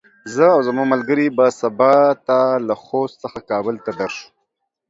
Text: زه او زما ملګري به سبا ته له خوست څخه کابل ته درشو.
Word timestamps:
زه 0.35 0.45
او 0.55 0.59
زما 0.67 0.83
ملګري 0.93 1.27
به 1.37 1.45
سبا 1.59 1.95
ته 2.27 2.39
له 2.67 2.75
خوست 2.83 3.15
څخه 3.23 3.39
کابل 3.51 3.75
ته 3.85 3.91
درشو. 3.99 4.27